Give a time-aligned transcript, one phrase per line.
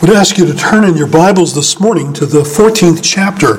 [0.00, 3.54] would ask you to turn in your Bibles this morning to the 14th chapter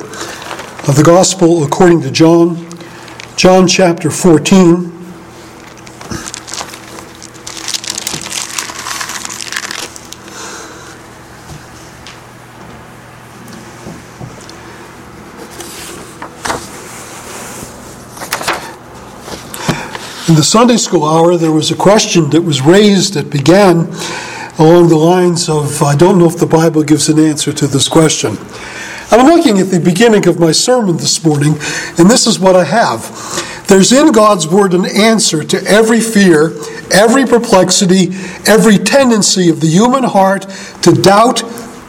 [0.90, 2.66] of the Gospel according to John,
[3.36, 4.76] John chapter 14.
[20.30, 23.92] In the Sunday school hour, there was a question that was raised that began
[24.60, 27.88] along the lines of I don't know if the Bible gives an answer to this
[27.88, 28.38] question.
[29.10, 31.54] I'm looking at the beginning of my sermon this morning,
[31.98, 33.66] and this is what I have.
[33.70, 36.52] There's in God's Word an answer to every fear,
[36.92, 38.10] every perplexity,
[38.46, 40.42] every tendency of the human heart
[40.82, 41.42] to doubt,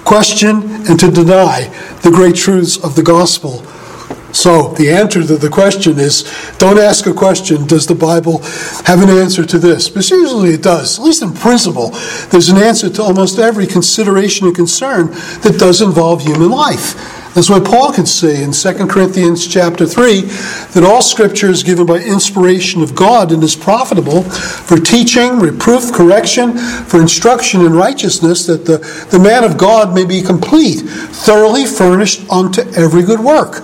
[0.05, 1.69] question, and to deny
[2.03, 3.65] the great truths of the gospel.
[4.33, 6.25] So, the answer to the question is
[6.59, 8.39] don't ask a question, does the Bible
[8.85, 9.89] have an answer to this?
[9.89, 10.99] But usually it does.
[10.99, 11.91] At least in principle,
[12.31, 15.07] there's an answer to almost every consideration and concern
[15.43, 17.19] that does involve human life.
[17.35, 20.23] That's why Paul can say in 2 Corinthians chapter 3
[20.73, 25.93] that all scripture is given by inspiration of God and is profitable for teaching, reproof,
[25.93, 28.79] correction, for instruction in righteousness, that the,
[29.13, 33.63] the man of God may be complete, thoroughly furnished unto every good work.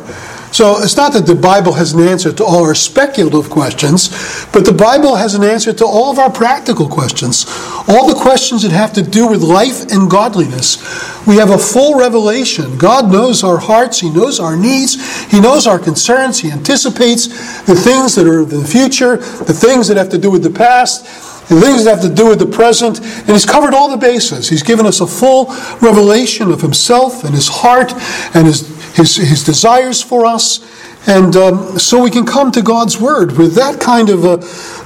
[0.57, 4.09] So it's not that the Bible has an answer to all our speculative questions,
[4.55, 7.45] but the Bible has an answer to all of our practical questions.
[7.87, 10.79] All the questions that have to do with life and godliness.
[11.27, 12.79] We have a full revelation.
[12.79, 14.97] God knows our hearts, He knows our needs,
[15.31, 17.27] He knows our concerns, He anticipates
[17.65, 21.05] the things that are the future, the things that have to do with the past,
[21.51, 24.49] the things that have to do with the present, and He's covered all the bases.
[24.49, 25.49] He's given us a full
[25.83, 27.93] revelation of Himself and His heart
[28.35, 30.61] and His his, his desires for us.
[31.07, 34.41] And um, so we can come to God's Word with that kind of, a,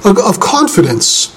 [0.05, 1.35] of confidence.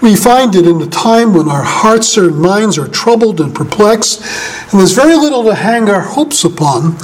[0.00, 4.22] We find it in a time when our hearts and minds are troubled and perplexed,
[4.70, 6.96] and there's very little to hang our hopes upon,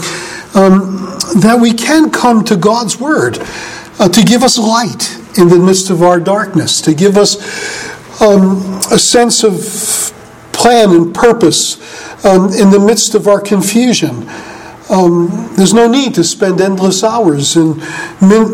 [0.55, 3.39] um, that we can come to God's Word
[3.99, 7.37] uh, to give us light in the midst of our darkness, to give us
[8.23, 10.15] um, a sense of
[10.53, 11.77] plan and purpose
[12.25, 14.29] um, in the midst of our confusion.
[14.89, 17.81] Um, there's no need to spend endless hours in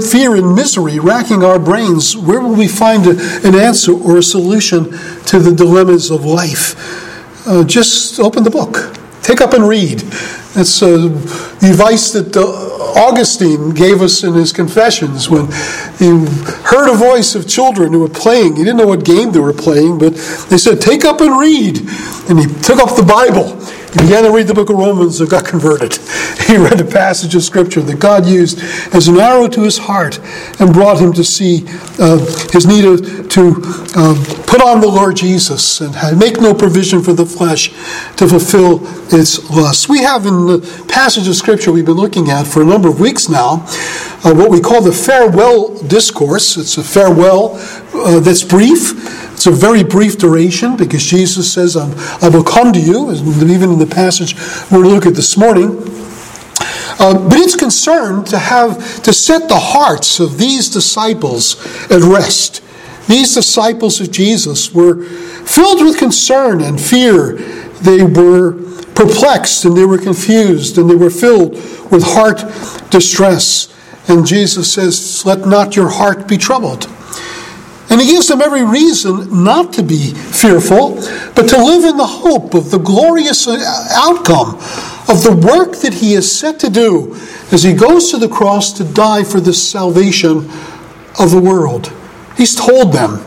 [0.00, 2.16] fear and misery racking our brains.
[2.16, 3.10] Where will we find a,
[3.46, 4.84] an answer or a solution
[5.26, 7.46] to the dilemmas of life?
[7.46, 10.02] Uh, just open the book, take up and read.
[10.54, 11.06] That's the
[11.62, 12.36] advice that
[12.94, 15.46] Augustine gave us in his Confessions when
[15.98, 16.08] he
[16.64, 18.56] heard a voice of children who were playing.
[18.56, 20.14] He didn't know what game they were playing, but
[20.50, 21.78] they said, Take up and read.
[22.28, 23.58] And he took up the Bible
[23.92, 25.98] he began to read the book of Romans and got converted.
[26.42, 28.58] He read a passage of scripture that God used
[28.92, 30.18] as an arrow to his heart
[30.60, 31.64] and brought him to see
[31.98, 32.18] uh,
[32.50, 32.82] his need
[33.30, 33.54] to
[33.96, 34.14] uh,
[34.46, 37.68] put on the Lord Jesus and make no provision for the flesh
[38.16, 38.80] to fulfill
[39.14, 39.88] its lusts.
[39.88, 43.00] We have in the passage of scripture we've been looking at for a number of
[43.00, 43.66] weeks now
[44.24, 46.56] uh, what we call the farewell discourse.
[46.56, 47.56] It's a farewell
[47.94, 52.78] uh, that's brief it's a very brief duration because Jesus says, I will come to
[52.78, 54.36] you, even in the passage
[54.70, 55.78] we're going to look at this morning.
[57.00, 61.56] Uh, but it's concerned to have to set the hearts of these disciples
[61.90, 62.62] at rest.
[63.08, 67.32] These disciples of Jesus were filled with concern and fear.
[67.82, 68.52] They were
[68.94, 71.54] perplexed and they were confused and they were filled
[71.90, 72.44] with heart
[72.92, 73.71] distress.
[74.08, 76.86] And Jesus says, Let not your heart be troubled.
[77.90, 80.94] And he gives them every reason not to be fearful,
[81.34, 84.54] but to live in the hope of the glorious outcome
[85.08, 87.14] of the work that he is set to do
[87.50, 90.48] as he goes to the cross to die for the salvation
[91.18, 91.92] of the world.
[92.36, 93.20] He's told them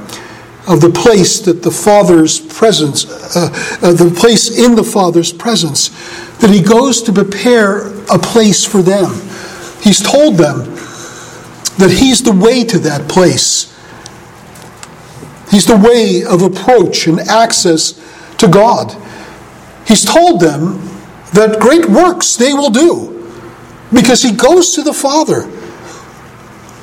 [0.68, 3.06] of the place that the Father's presence,
[3.36, 3.50] uh,
[3.84, 5.90] uh, the place in the Father's presence,
[6.40, 9.12] that he goes to prepare a place for them.
[9.86, 10.66] He's told them
[11.78, 13.72] that he's the way to that place
[15.56, 17.94] He's the way of approach and access
[18.40, 18.94] to God.
[19.88, 20.82] He's told them
[21.34, 23.32] that great works they will do
[23.94, 25.44] because he goes to the Father.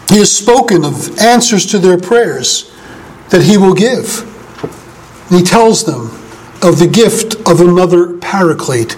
[0.09, 2.73] He has spoken of answers to their prayers
[3.29, 4.29] that he will give.
[5.29, 6.07] He tells them
[6.63, 8.97] of the gift of another paraclete.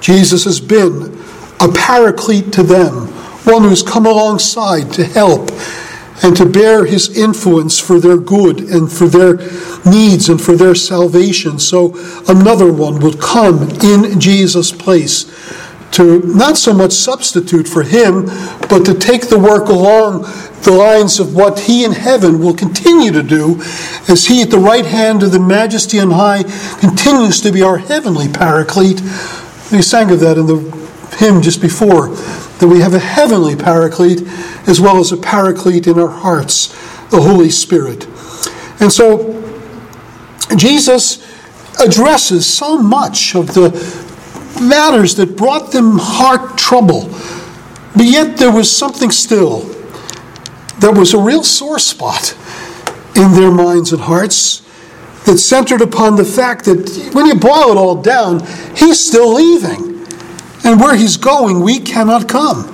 [0.00, 1.16] Jesus has been
[1.60, 3.08] a paraclete to them,
[3.44, 5.50] one who's come alongside to help
[6.22, 9.36] and to bear his influence for their good and for their
[9.84, 11.58] needs and for their salvation.
[11.58, 11.94] So
[12.28, 15.24] another one will come in Jesus' place
[15.92, 18.26] to not so much substitute for him,
[18.68, 20.22] but to take the work along
[20.62, 23.60] the lines of what he in heaven will continue to do
[24.08, 26.44] as he at the right hand of the majesty on high
[26.78, 29.00] continues to be our heavenly paraclete.
[29.70, 30.60] We sang of that in the
[31.18, 32.08] hymn just before,
[32.58, 34.22] that we have a heavenly paraclete
[34.68, 36.68] as well as a paraclete in our hearts,
[37.08, 38.06] the Holy Spirit.
[38.80, 39.38] And so
[40.56, 41.28] Jesus
[41.80, 43.70] addresses so much of the
[44.60, 47.08] matters that brought them heart trouble,
[47.96, 49.72] but yet there was something still
[50.82, 52.36] there was a real sore spot
[53.14, 54.58] in their minds and hearts
[55.24, 58.44] that centered upon the fact that when you boil it all down,
[58.74, 59.91] he's still leaving.
[60.64, 62.68] And where he's going, we cannot come.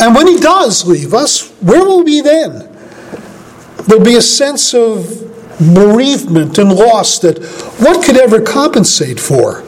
[0.00, 2.70] And when he does leave us, where will we then?
[3.86, 5.24] There'll be a sense of
[5.58, 7.38] bereavement and loss that
[7.78, 9.62] what could ever compensate for?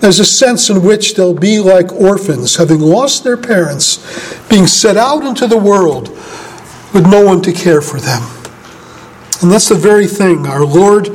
[0.00, 3.98] There's a sense in which they'll be like orphans, having lost their parents,
[4.48, 6.08] being set out into the world
[6.92, 8.22] with no one to care for them.
[9.42, 11.08] And that's the very thing our Lord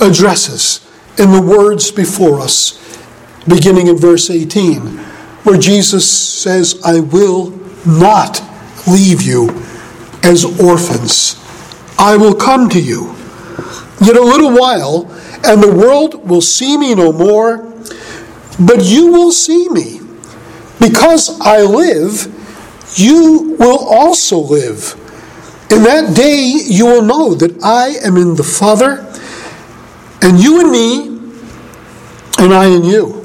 [0.00, 0.86] addresses
[1.18, 2.76] in the words before us,
[3.48, 4.80] beginning in verse 18,
[5.44, 7.50] where Jesus says, I will
[7.86, 8.42] not
[8.86, 9.50] leave you
[10.22, 11.36] as orphans.
[11.98, 13.14] I will come to you.
[14.00, 15.10] Yet a little while,
[15.44, 17.68] and the world will see me no more
[18.58, 20.00] but you will see me.
[20.80, 22.26] Because I live,
[22.96, 24.94] you will also live.
[25.70, 29.04] In that day, you will know that I am in the Father,
[30.22, 31.08] and you in me,
[32.38, 33.17] and I in you.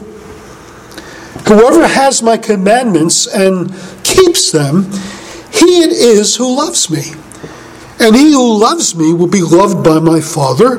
[1.48, 3.74] Whoever has my commandments and
[4.04, 4.84] keeps them,
[5.52, 7.14] he it is who loves me.
[8.00, 10.78] And he who loves me will be loved by my Father,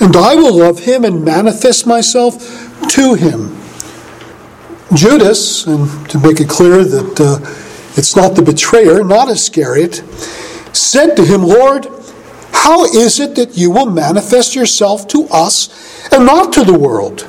[0.00, 2.38] and I will love him and manifest myself
[2.90, 3.56] to him.
[4.94, 7.38] Judas, and to make it clear that uh,
[7.96, 9.96] it's not the betrayer, not Iscariot,
[10.72, 11.86] said to him, Lord,
[12.52, 17.26] how is it that you will manifest yourself to us and not to the world?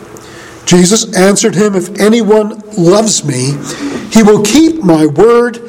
[0.67, 3.57] Jesus answered him, If anyone loves me,
[4.11, 5.59] he will keep my word,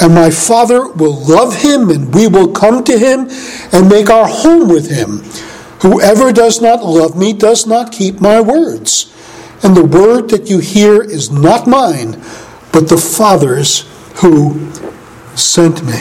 [0.00, 3.28] and my Father will love him, and we will come to him
[3.72, 5.18] and make our home with him.
[5.80, 9.12] Whoever does not love me does not keep my words.
[9.64, 12.12] And the word that you hear is not mine,
[12.72, 13.80] but the Father's
[14.20, 14.70] who
[15.34, 16.00] sent me.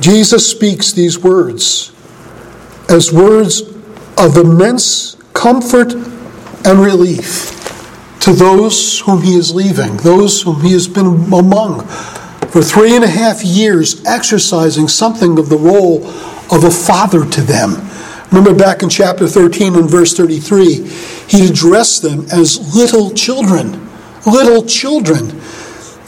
[0.00, 1.92] Jesus speaks these words
[2.88, 3.71] as words
[4.18, 5.94] of immense comfort
[6.64, 7.58] and relief
[8.20, 11.86] to those whom he is leaving, those whom he has been among
[12.48, 16.06] for three and a half years, exercising something of the role
[16.52, 17.88] of a father to them
[18.32, 20.88] Remember back in chapter 13 and verse 33,
[21.28, 23.90] he addressed them as little children.
[24.24, 25.41] Little children.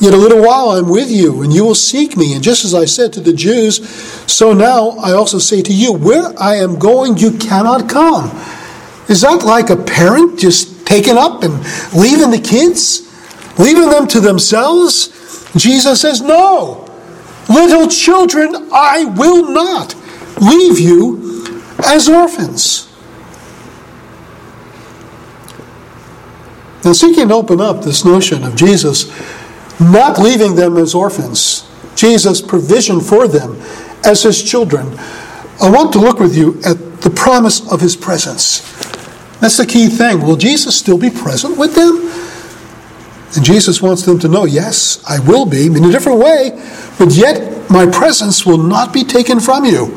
[0.05, 2.35] Yet a little while I'm with you, and you will seek me.
[2.35, 3.89] And just as I said to the Jews,
[4.31, 8.27] so now I also say to you, where I am going, you cannot come.
[9.09, 11.55] Is that like a parent just taking up and
[11.95, 13.01] leaving the kids?
[13.59, 15.09] Leaving them to themselves?
[15.57, 16.87] Jesus says, No.
[17.49, 19.95] Little children, I will not
[20.39, 22.95] leave you as orphans.
[26.85, 29.11] Now, seeking to open up this notion of Jesus
[29.91, 33.61] not leaving them as orphans, Jesus' provision for them
[34.05, 34.99] as his children,
[35.61, 38.61] I want to look with you at the promise of his presence.
[39.41, 40.23] That's the key thing.
[40.23, 42.11] Will Jesus still be present with them?
[43.37, 46.51] And Jesus wants them to know, yes, I will be, in a different way,
[46.99, 49.93] but yet my presence will not be taken from you.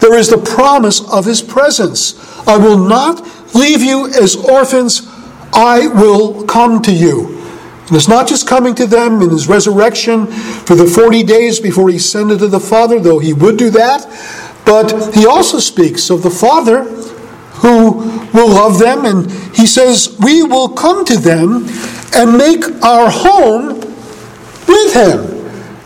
[0.00, 2.18] There is the promise of his presence.
[2.48, 3.22] I will not
[3.54, 5.02] leave you as orphans,
[5.52, 7.41] I will come to you.
[7.92, 11.90] And it's not just coming to them in his resurrection for the 40 days before
[11.90, 14.06] he ascended to the Father, though he would do that,
[14.64, 16.84] but he also speaks of the Father
[17.60, 17.96] who
[18.32, 21.66] will love them, and he says, We will come to them
[22.14, 23.78] and make our home
[24.66, 25.28] with him.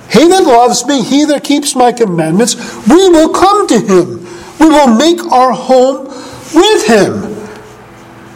[0.08, 2.54] He that loves me, he that keeps my commandments,
[2.86, 4.25] we will come to him.
[4.60, 6.06] We will make our home
[6.54, 7.34] with him.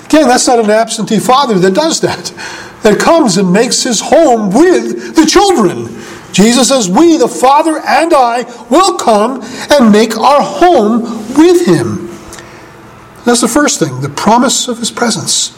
[0.07, 2.33] Again, that's not an absentee father that does that,
[2.83, 6.01] that comes and makes his home with the children.
[6.33, 11.03] Jesus says, We, the Father and I, will come and make our home
[11.35, 12.09] with him.
[13.25, 15.57] That's the first thing, the promise of his presence.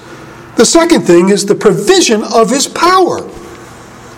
[0.56, 3.20] The second thing is the provision of his power.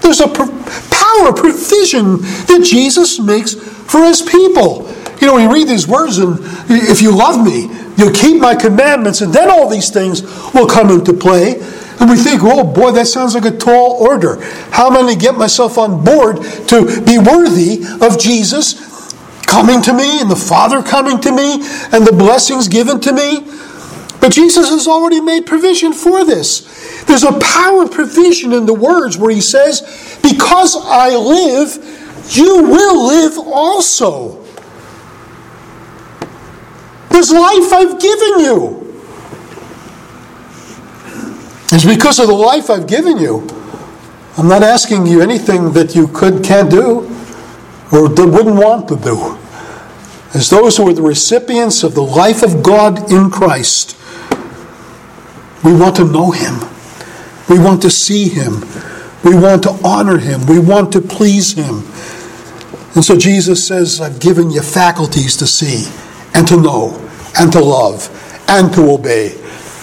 [0.00, 4.90] There's a power provision that Jesus makes for his people.
[5.20, 9.20] You know, we read these words, and if you love me, you'll keep my commandments,
[9.20, 11.54] and then all these things will come into play.
[12.00, 14.40] And we think, oh boy, that sounds like a tall order.
[14.70, 16.36] How am I going to get myself on board
[16.68, 19.12] to be worthy of Jesus
[19.46, 21.54] coming to me and the Father coming to me
[21.92, 23.46] and the blessings given to me?
[24.20, 27.04] But Jesus has already made provision for this.
[27.04, 31.76] There's a power of provision in the words where he says, Because I live,
[32.30, 34.42] you will live also.
[37.10, 38.83] This life I've given you.
[41.74, 43.48] It's because of the life I've given you.
[44.38, 47.00] I'm not asking you anything that you could, can't do,
[47.90, 49.36] or wouldn't want to do.
[50.38, 53.98] As those who are the recipients of the life of God in Christ,
[55.64, 56.60] we want to know Him.
[57.48, 58.60] We want to see Him.
[59.24, 60.46] We want to honor Him.
[60.46, 61.82] We want to please Him.
[62.94, 65.92] And so Jesus says, I've given you faculties to see
[66.34, 67.04] and to know
[67.36, 68.08] and to love
[68.48, 69.34] and to obey.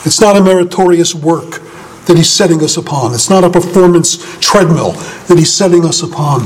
[0.06, 1.62] It's not a meritorious work
[2.06, 4.92] that He's setting us upon, it's not a performance treadmill
[5.28, 6.42] that He's setting us upon.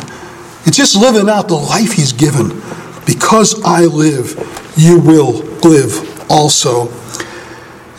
[0.66, 2.62] It's just living out the life He's given.
[3.06, 4.34] Because I live,
[4.76, 5.34] you will
[5.64, 6.88] live also.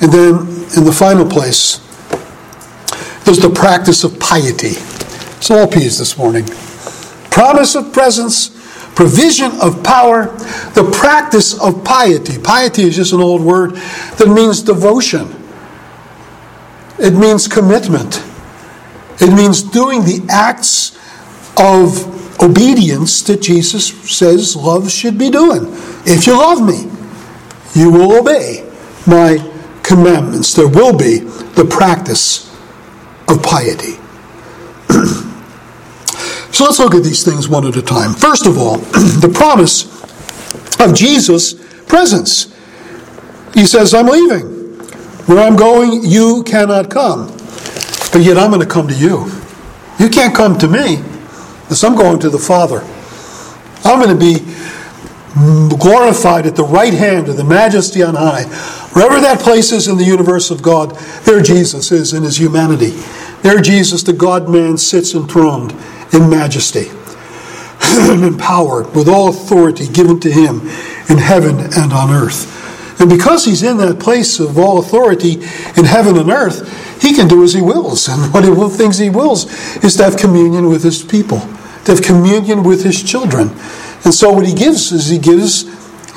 [0.01, 0.35] And then
[0.77, 1.79] in the final place,
[3.25, 4.75] there's the practice of piety.
[5.39, 6.45] It's all P's this morning.
[7.31, 8.49] Promise of presence,
[8.95, 10.27] provision of power,
[10.75, 12.39] the practice of piety.
[12.41, 15.36] Piety is just an old word that means devotion,
[16.99, 18.23] it means commitment,
[19.21, 20.97] it means doing the acts
[21.59, 25.63] of obedience that Jesus says love should be doing.
[26.05, 26.91] If you love me,
[27.75, 28.69] you will obey
[29.07, 29.39] my
[29.83, 30.55] commandments.
[30.55, 32.47] There will be the practice
[33.29, 33.95] of piety.
[36.53, 38.13] so let's look at these things one at a time.
[38.13, 38.77] First of all,
[39.21, 39.87] the promise
[40.81, 42.55] of Jesus' presence.
[43.55, 44.56] He says, I'm leaving.
[45.27, 47.27] Where I'm going, you cannot come.
[48.13, 49.31] But yet I'm going to come to you.
[49.99, 51.03] You can't come to me
[51.63, 52.81] because I'm going to the Father.
[53.85, 54.39] I'm going to be
[55.77, 58.45] glorified at the right hand of the majesty on high.
[58.95, 62.91] Wherever that place is in the universe of God, there Jesus is in his humanity.
[63.43, 65.73] There Jesus, the God man, sits enthroned
[66.13, 66.89] in majesty
[67.83, 70.61] and in power, with all authority given to him
[71.11, 72.56] in heaven and on earth.
[72.99, 75.35] And because he's in that place of all authority
[75.77, 78.09] in heaven and earth, he can do as he wills.
[78.09, 79.45] And one of the things he wills
[79.85, 81.41] is to have communion with his people,
[81.85, 83.51] to have communion with his children.
[84.05, 85.65] And so what he gives is he gives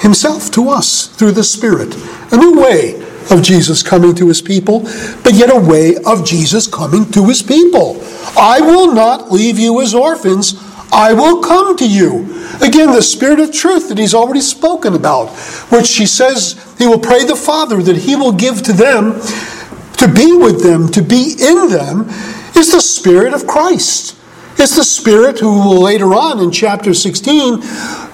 [0.02, 1.96] himself to us through the Spirit.
[2.32, 2.96] A new way
[3.32, 4.82] of Jesus coming to his people,
[5.24, 7.98] but yet a way of Jesus coming to his people.
[8.38, 10.54] I will not leave you as orphans.
[10.92, 12.24] I will come to you.
[12.62, 15.30] Again, the Spirit of truth that he's already spoken about,
[15.70, 19.22] which he says he will pray the Father that he will give to them
[20.00, 22.10] to be with them, to be in them,
[22.56, 24.16] is the Spirit of Christ.
[24.58, 27.62] It's the Spirit who will later on in chapter 16,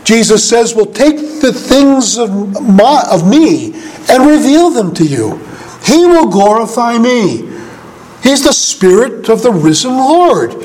[0.04, 3.74] Jesus says, will take the things of, my, of me
[4.10, 5.38] and reveal them to you.
[5.84, 7.52] He will glorify me.
[8.24, 10.56] He's the Spirit of the risen Lord.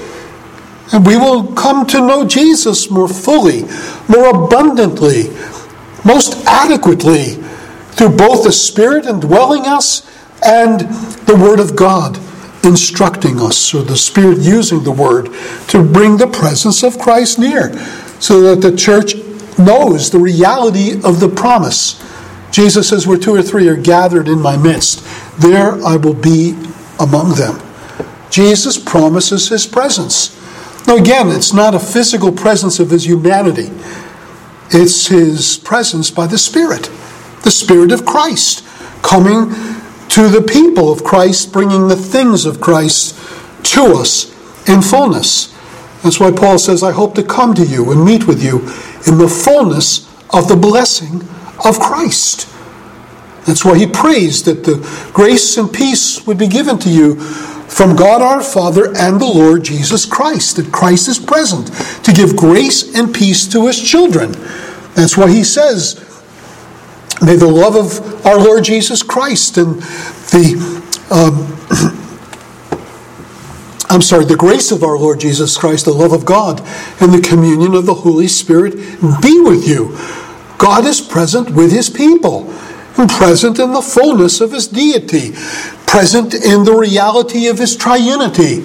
[0.93, 3.63] And we will come to know Jesus more fully,
[4.09, 5.31] more abundantly,
[6.05, 7.35] most adequately
[7.93, 10.09] through both the Spirit indwelling us
[10.45, 10.81] and
[11.27, 12.19] the Word of God
[12.65, 15.29] instructing us, or the Spirit using the Word
[15.69, 17.73] to bring the presence of Christ near,
[18.21, 19.15] so that the church
[19.59, 22.03] knows the reality of the promise.
[22.51, 25.05] Jesus says, Where two or three are gathered in my midst,
[25.39, 26.53] there I will be
[26.99, 27.61] among them.
[28.31, 30.37] Jesus promises his presence.
[30.91, 33.71] Now, again, it's not a physical presence of his humanity,
[34.71, 36.91] it's his presence by the Spirit,
[37.45, 38.67] the Spirit of Christ
[39.01, 39.51] coming
[40.09, 43.15] to the people of Christ, bringing the things of Christ
[43.67, 44.37] to us
[44.69, 45.57] in fullness.
[46.03, 48.59] That's why Paul says, I hope to come to you and meet with you
[49.07, 51.21] in the fullness of the blessing
[51.65, 52.49] of Christ.
[53.47, 54.79] That's why he prays that the
[55.15, 57.15] grace and peace would be given to you
[57.71, 61.69] from God our Father and the Lord Jesus Christ, that Christ is present
[62.05, 64.33] to give grace and peace to his children.
[64.95, 65.95] That's why he says,
[67.23, 69.77] May the love of our Lord Jesus Christ and
[70.33, 70.57] the,
[71.11, 71.57] um,
[73.91, 76.61] I'm sorry, the grace of our Lord Jesus Christ, the love of God,
[77.01, 78.75] and the communion of the Holy Spirit
[79.23, 79.97] be with you.
[80.59, 82.51] God is present with his people
[82.97, 85.33] and present in the fullness of his deity,
[85.91, 88.59] present in the reality of his triunity,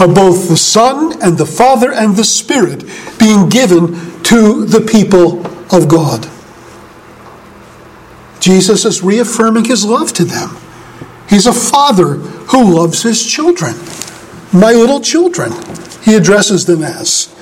[0.00, 2.82] of both the Son and the Father and the Spirit
[3.20, 6.28] being given to the people of God.
[8.40, 10.56] Jesus is reaffirming his love to them.
[11.30, 12.14] He's a father
[12.50, 13.76] who loves his children.
[14.52, 15.52] My little children,
[16.02, 17.32] he addresses them as.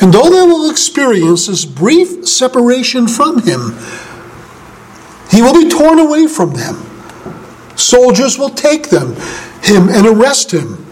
[0.00, 3.76] And though they will experience this brief separation from him,
[5.30, 6.87] he will be torn away from them.
[7.78, 9.14] Soldiers will take them,
[9.62, 10.84] him, and arrest him.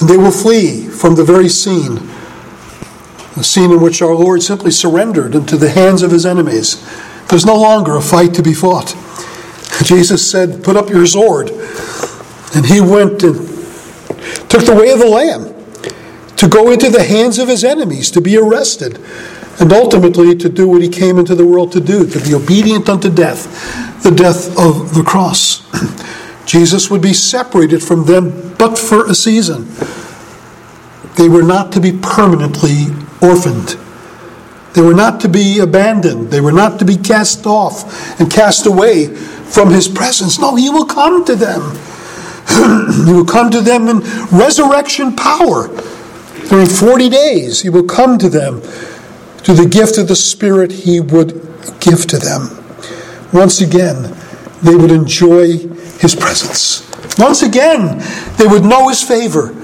[0.00, 1.96] And they will flee from the very scene,
[3.34, 6.82] the scene in which our Lord simply surrendered into the hands of his enemies.
[7.28, 8.96] There's no longer a fight to be fought.
[9.82, 11.50] Jesus said, Put up your sword.
[12.54, 13.36] And he went and
[14.48, 15.52] took the way of the Lamb
[16.36, 18.98] to go into the hands of his enemies, to be arrested,
[19.60, 22.88] and ultimately to do what he came into the world to do, to be obedient
[22.88, 23.46] unto death,
[24.02, 25.62] the death of the cross.
[26.46, 29.68] Jesus would be separated from them but for a season.
[31.16, 32.86] They were not to be permanently
[33.20, 33.76] orphaned.
[34.74, 36.30] They were not to be abandoned.
[36.30, 40.38] They were not to be cast off and cast away from his presence.
[40.38, 41.62] No, he will come to them.
[43.06, 44.00] he will come to them in
[44.30, 45.68] resurrection power.
[46.48, 48.60] During 40 days, he will come to them
[49.44, 51.32] to the gift of the Spirit he would
[51.80, 52.55] give to them.
[53.36, 54.16] Once again,
[54.62, 55.58] they would enjoy
[55.98, 56.90] his presence.
[57.18, 58.02] Once again,
[58.38, 59.54] they would know his favor.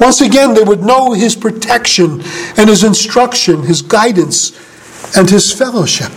[0.00, 2.22] Once again, they would know his protection
[2.56, 4.56] and his instruction, his guidance,
[5.14, 6.10] and his fellowship.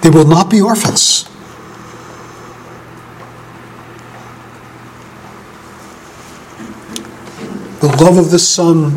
[0.00, 1.28] They will not be orphans.
[7.80, 8.90] the love of the Son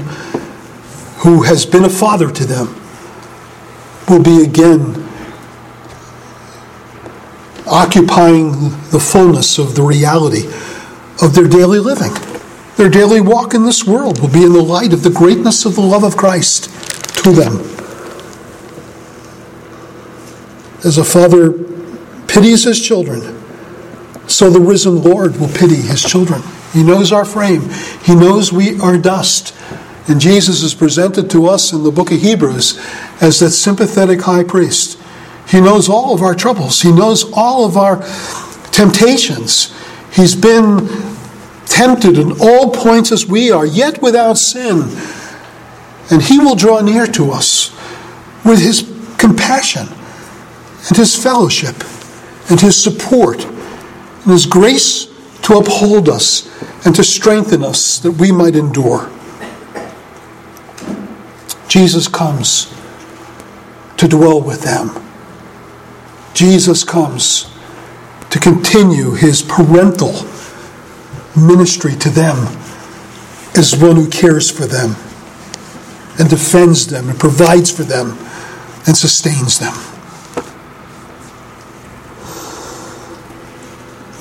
[1.17, 2.78] who has been a father to them
[4.09, 5.07] will be again
[7.67, 8.51] occupying
[8.89, 10.47] the fullness of the reality
[11.21, 12.13] of their daily living.
[12.77, 15.75] Their daily walk in this world will be in the light of the greatness of
[15.75, 16.65] the love of Christ
[17.23, 17.59] to them.
[20.83, 21.51] As a father
[22.27, 23.37] pities his children,
[24.27, 26.41] so the risen Lord will pity his children.
[26.71, 27.69] He knows our frame.
[28.03, 29.53] He knows we are dust.
[30.07, 32.79] And Jesus is presented to us in the book of Hebrews
[33.21, 34.99] as that sympathetic high priest.
[35.47, 37.97] He knows all of our troubles, He knows all of our
[38.71, 39.75] temptations.
[40.11, 40.87] He's been
[41.65, 44.83] tempted in all points as we are, yet without sin.
[46.11, 47.71] And He will draw near to us
[48.43, 48.81] with His
[49.17, 49.87] compassion
[50.87, 51.75] and His fellowship
[52.49, 55.05] and His support and His grace
[55.43, 56.47] to uphold us
[56.85, 59.09] and to strengthen us that we might endure.
[61.69, 62.73] Jesus comes
[63.97, 64.89] to dwell with them.
[66.33, 67.53] Jesus comes
[68.31, 70.13] to continue his parental
[71.37, 72.47] ministry to them
[73.55, 74.95] as one who cares for them
[76.17, 78.17] and defends them and provides for them
[78.87, 79.73] and sustains them.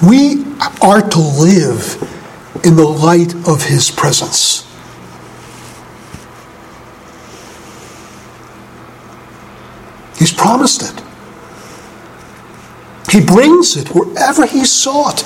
[0.07, 0.45] We
[0.83, 1.97] are to live
[2.65, 4.68] in the light of his presence.
[10.19, 11.05] He's promised it.
[13.11, 15.25] He brings it wherever he sought.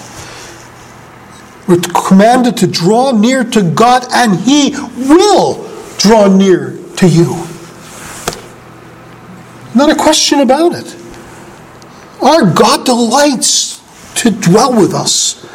[1.66, 4.74] We're commanded to draw near to God, and he
[5.08, 7.46] will draw near to you.
[9.74, 10.96] Not a question about it.
[12.20, 13.80] Our God delights
[14.16, 15.48] to dwell with us.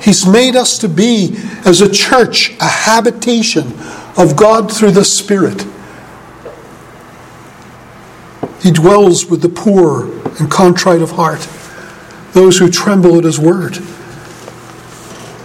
[0.00, 3.72] He's made us to be, as a church, a habitation
[4.16, 5.66] of God through the Spirit.
[8.68, 10.04] He dwells with the poor
[10.38, 11.48] and contrite of heart,
[12.34, 13.78] those who tremble at His word.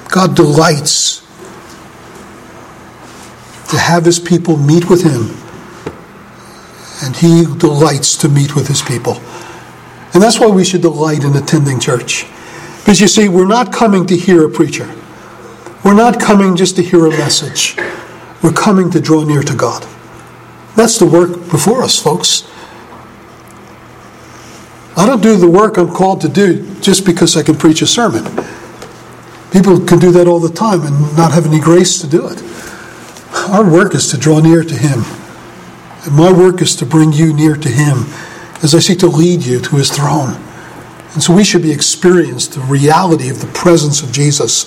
[0.10, 1.22] God delights
[3.72, 5.38] to have His people meet with Him,
[7.02, 9.14] and He delights to meet with His people.
[10.14, 12.26] And that's why we should delight in attending church.
[12.80, 14.94] Because you see, we're not coming to hear a preacher.
[15.86, 17.78] We're not coming just to hear a message.
[18.44, 19.88] We're coming to draw near to God.
[20.76, 22.50] That's the work before us, folks.
[24.96, 27.88] I don't do the work I'm called to do just because I can preach a
[27.88, 28.24] sermon.
[29.52, 32.42] People can do that all the time and not have any grace to do it.
[33.50, 35.04] Our work is to draw near to Him.
[36.06, 38.06] And my work is to bring you near to Him
[38.62, 40.42] as I seek to lead you to His throne.
[41.14, 44.66] And so we should be experienced the reality of the presence of Jesus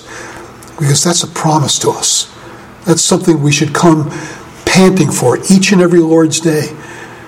[0.79, 2.33] because that's a promise to us.
[2.85, 4.09] That's something we should come
[4.65, 6.67] panting for each and every Lord's day.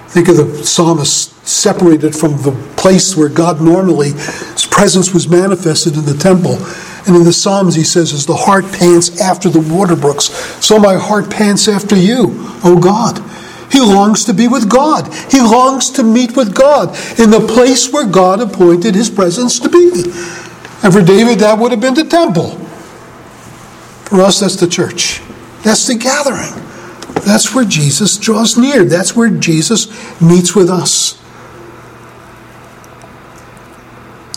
[0.10, 5.96] Think of the psalmist separated from the place where God normally, his presence was manifested
[5.96, 6.58] in the temple.
[7.08, 10.26] And in the Psalms, he says, As the heart pants after the water brooks,
[10.64, 13.24] so my heart pants after you, O God.
[13.72, 15.14] He longs to be with God.
[15.32, 19.70] He longs to meet with God in the place where God appointed his presence to
[19.70, 19.92] be.
[20.84, 22.52] And for David, that would have been the temple.
[24.06, 25.22] For us, that's the church.
[25.64, 26.54] That's the gathering.
[27.26, 28.84] That's where Jesus draws near.
[28.86, 29.88] That's where Jesus
[30.22, 31.20] meets with us.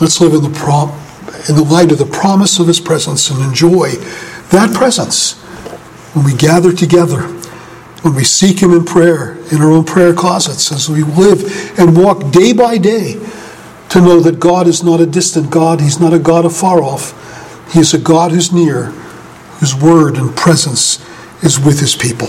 [0.01, 0.91] Let's live in the, prom-
[1.49, 3.93] in the light of the promise of his presence and enjoy
[4.51, 5.35] that presence
[6.15, 7.23] when we gather together,
[8.03, 11.97] when we seek him in prayer, in our own prayer closets, as we live and
[11.97, 13.15] walk day by day
[13.91, 17.19] to know that God is not a distant God, he's not a God afar off.
[17.73, 18.87] He is a God who's near,
[19.61, 20.99] whose word and presence
[21.43, 22.29] is with his people.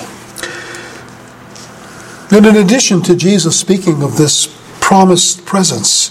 [2.34, 4.48] And in addition to Jesus speaking of this
[4.82, 6.10] promised presence,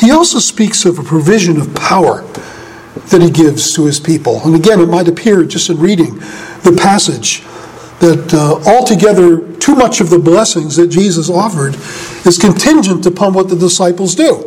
[0.00, 2.22] he also speaks of a provision of power
[3.10, 4.40] that he gives to his people.
[4.44, 6.14] And again, it might appear just in reading
[6.62, 7.42] the passage
[7.98, 11.74] that uh, altogether too much of the blessings that Jesus offered
[12.24, 14.38] is contingent upon what the disciples do.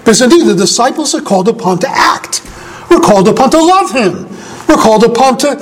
[0.00, 2.42] Because indeed, the disciples are called upon to act.
[2.90, 4.28] We're called upon to love him.
[4.68, 5.56] We're called upon to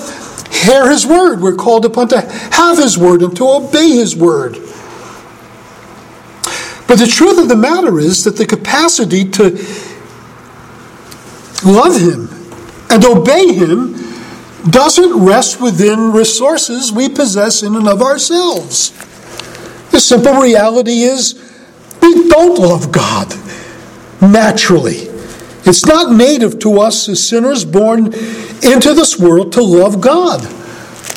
[0.54, 1.40] hear his word.
[1.40, 4.56] We're called upon to have his word and to obey his word.
[6.86, 9.58] But the truth of the matter is that the capacity to
[11.64, 12.28] love Him
[12.90, 13.94] and obey Him
[14.70, 18.90] doesn't rest within resources we possess in and of ourselves.
[19.90, 21.34] The simple reality is
[22.00, 23.34] we don't love God
[24.20, 25.08] naturally.
[25.66, 30.42] It's not native to us as sinners born into this world to love God.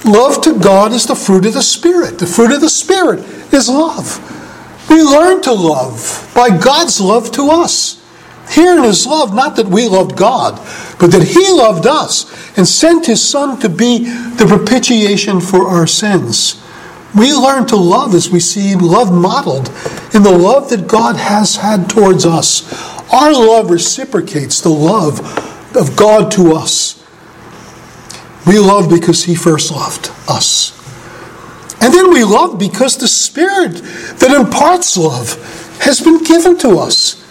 [0.06, 2.20] Love to God is the fruit of the Spirit.
[2.20, 3.20] The fruit of the Spirit
[3.54, 4.24] is love.
[4.90, 8.02] We learn to love by God's love to us.
[8.50, 10.56] Here in His love, not that we loved God,
[11.00, 12.26] but that He loved us
[12.58, 14.06] and sent His Son to be
[14.38, 16.64] the propitiation for our sins.
[17.14, 19.68] We learn to love as we see love modeled
[20.14, 22.97] in the love that God has had towards us.
[23.12, 25.20] Our love reciprocates the love
[25.76, 27.04] of God to us.
[28.46, 30.74] We love because He first loved us.
[31.82, 33.74] And then we love because the Spirit
[34.20, 35.36] that imparts love
[35.82, 37.24] has been given to us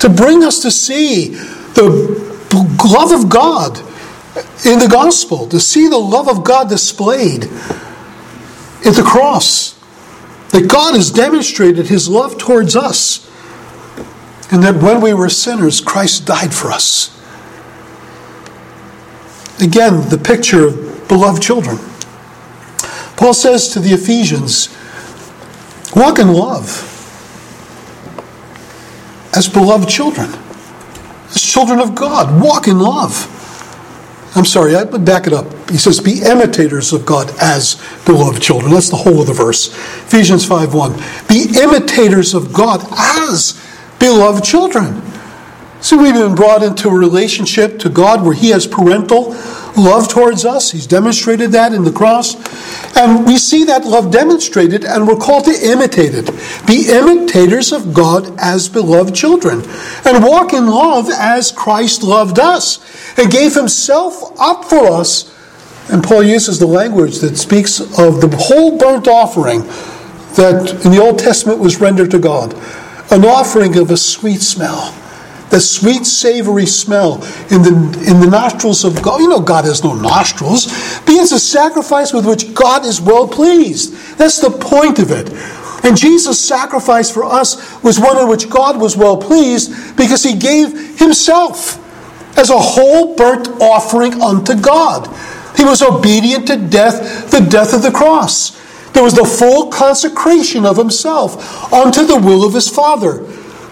[0.00, 1.88] to bring us to see the
[2.84, 3.78] love of God
[4.66, 7.44] in the gospel, to see the love of God displayed
[8.84, 9.78] at the cross.
[10.50, 13.30] That God has demonstrated his love towards us,
[14.52, 17.08] and that when we were sinners, Christ died for us.
[19.60, 21.78] Again, the picture of beloved children.
[23.16, 24.68] Paul says to the Ephesians,
[25.96, 26.88] walk in love
[29.34, 30.30] as beloved children,
[31.30, 32.42] as children of God.
[32.42, 33.28] Walk in love.
[34.34, 35.46] I'm sorry, I back it up.
[35.70, 38.72] He says, be imitators of God as beloved children.
[38.72, 39.68] That's the whole of the verse.
[39.68, 40.92] Ephesians 5 1.
[41.28, 43.61] Be imitators of God as
[44.02, 45.00] beloved children.
[45.80, 49.30] See, we've been brought into a relationship to God where He has parental
[49.76, 50.70] love towards us.
[50.70, 52.34] He's demonstrated that in the cross.
[52.96, 56.26] And we see that love demonstrated, and we're called to imitate it.
[56.66, 59.62] Be imitators of God as beloved children,
[60.04, 62.78] and walk in love as Christ loved us
[63.18, 65.32] and gave Himself up for us.
[65.90, 69.62] And Paul uses the language that speaks of the whole burnt offering
[70.36, 72.54] that in the Old Testament was rendered to God,
[73.12, 74.92] an offering of a sweet smell
[75.52, 77.16] the sweet savory smell
[77.50, 79.20] in the, in the nostrils of God.
[79.20, 80.66] You know, God has no nostrils,
[81.06, 83.92] it's a sacrifice with which God is well pleased.
[84.16, 85.30] That's the point of it.
[85.84, 90.36] And Jesus' sacrifice for us was one in which God was well pleased because he
[90.36, 91.78] gave himself
[92.38, 95.06] as a whole burnt offering unto God.
[95.56, 98.58] He was obedient to death, the death of the cross.
[98.92, 103.24] There was the full consecration of himself unto the will of his Father.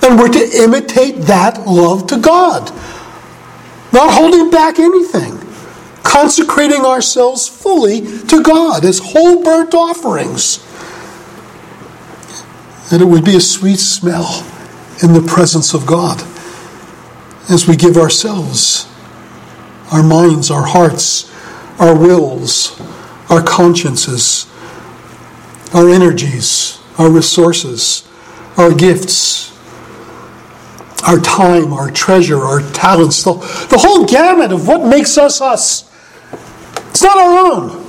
[0.03, 2.71] And we're to imitate that love to God.
[3.93, 5.39] Not holding back anything.
[6.03, 10.59] Consecrating ourselves fully to God as whole burnt offerings.
[12.91, 14.45] That it would be a sweet smell
[15.03, 16.23] in the presence of God
[17.51, 18.89] as we give ourselves,
[19.93, 21.31] our minds, our hearts,
[21.79, 22.81] our wills,
[23.29, 24.50] our consciences,
[25.73, 28.09] our energies, our resources,
[28.57, 29.51] our gifts,
[31.07, 33.33] our time, our treasure, our talents, the,
[33.71, 35.91] the whole gamut of what makes us us.
[36.91, 37.87] It's not our own.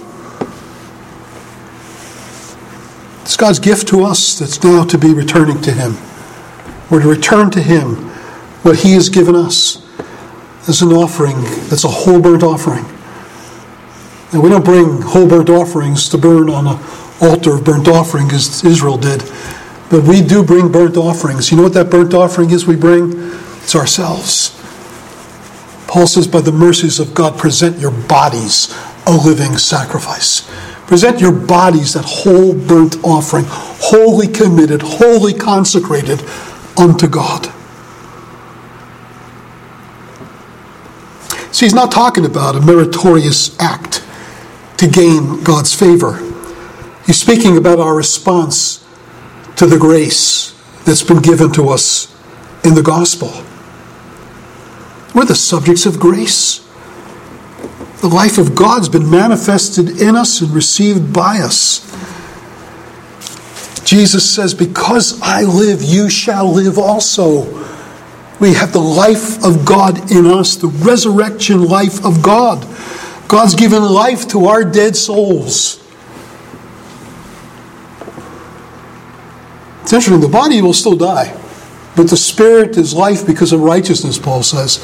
[3.22, 5.98] It's God's gift to us that's now to be returning to Him.
[6.90, 7.96] We're to return to Him
[8.64, 9.86] what He has given us
[10.68, 12.86] as an offering that's a whole burnt offering.
[14.32, 16.76] And we don't bring whole burnt offerings to burn on a
[17.22, 19.22] altar of burnt offering as Israel did.
[19.90, 21.52] But we do bring burnt offerings.
[21.52, 23.12] You know what that burnt offering is we bring?
[23.62, 24.58] It's ourselves.
[25.88, 28.74] Paul says, by the mercies of God, present your bodies
[29.06, 30.50] a living sacrifice.
[30.88, 36.22] Present your bodies that whole burnt offering, wholly committed, wholly consecrated
[36.78, 37.52] unto God.
[41.54, 44.06] See, he's not talking about a meritorious act
[44.78, 46.31] to gain God's favor.
[47.06, 48.86] He's speaking about our response
[49.56, 50.52] to the grace
[50.86, 52.08] that's been given to us
[52.64, 53.32] in the gospel.
[55.14, 56.60] We're the subjects of grace.
[58.02, 61.82] The life of God's been manifested in us and received by us.
[63.84, 67.44] Jesus says, Because I live, you shall live also.
[68.40, 72.66] We have the life of God in us, the resurrection life of God.
[73.28, 75.81] God's given life to our dead souls.
[79.92, 81.38] It's interesting, the body will still die,
[81.98, 84.78] but the spirit is life because of righteousness, Paul says.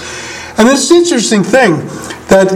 [0.58, 1.78] And it's an interesting thing
[2.28, 2.52] that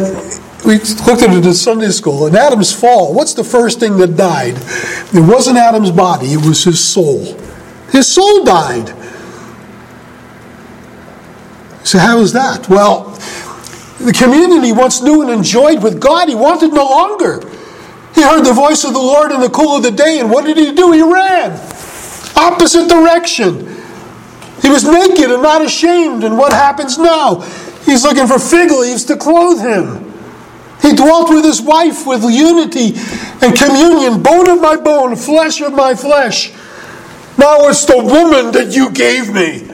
[0.65, 0.73] we
[1.09, 2.27] looked at it in Sunday school.
[2.27, 4.55] In Adam's fall, what's the first thing that died?
[5.13, 7.23] It wasn't Adam's body, it was his soul.
[7.89, 8.89] His soul died.
[11.85, 12.67] So, how is that?
[12.67, 13.11] Well,
[13.99, 17.49] the communion he once knew and enjoyed with God, he wanted no longer.
[18.13, 20.43] He heard the voice of the Lord in the cool of the day, and what
[20.43, 20.91] did he do?
[20.91, 21.70] He ran.
[22.41, 23.67] Opposite direction.
[24.61, 27.41] He was naked and not ashamed, and what happens now?
[27.85, 30.11] He's looking for fig leaves to clothe him.
[30.81, 32.93] He dwelt with his wife with unity
[33.45, 36.51] and communion, bone of my bone, flesh of my flesh.
[37.37, 39.67] Now it's the woman that you gave me.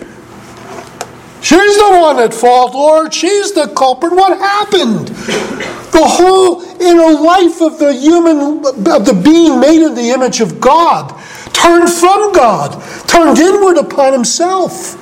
[1.41, 3.13] She's the one at fault, Lord.
[3.13, 4.11] She's the culprit.
[4.11, 5.07] What happened?
[5.07, 10.59] The whole inner life of the human, of the being made in the image of
[10.59, 11.13] God,
[11.57, 14.95] turned from God, turned inward upon himself,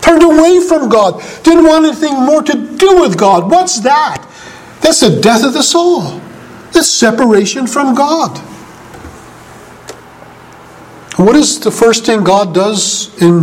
[0.00, 3.50] turned away from God, didn't want anything more to do with God.
[3.50, 4.24] What's that?
[4.80, 6.20] That's the death of the soul.
[6.72, 8.38] That's separation from God.
[11.16, 13.42] What is the first thing God does in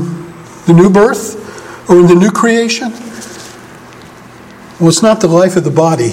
[0.66, 1.42] the new birth?
[1.92, 2.90] or in the new creation?
[4.80, 6.12] Well, it's not the life of the body.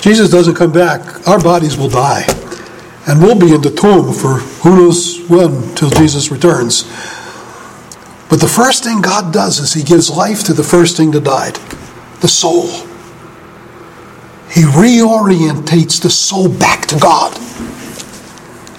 [0.00, 2.26] Jesus doesn't come back, our bodies will die.
[3.10, 6.84] And we'll be in the tomb for who knows when till Jesus returns.
[8.28, 11.24] But the first thing God does is He gives life to the first thing that
[11.24, 11.56] died
[12.20, 12.68] the soul.
[14.48, 17.36] He reorientates the soul back to God